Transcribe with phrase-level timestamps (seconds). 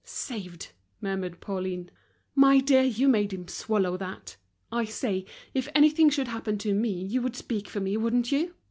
[0.03, 1.91] "Saved!" murmured Pauline.
[2.33, 4.35] "My dear, you made him swallow that!
[4.71, 8.55] I say, if anything should happen to me, you would speak for me, wouldn't you!